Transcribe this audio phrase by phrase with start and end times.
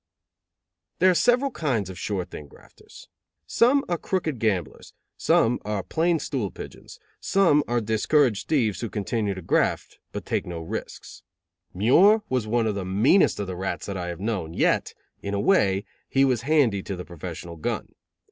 [0.97, 3.07] There are several kinds of sure thing grafters.
[3.45, 9.35] Some are crooked gamblers, some are plain stool pigeons, some are discouraged thieves who continue
[9.35, 11.21] to graft but take no risks.
[11.71, 15.35] Muir was one of the meanest of the rats that I have known, yet in
[15.35, 17.93] a way, he was handy to the professional gun.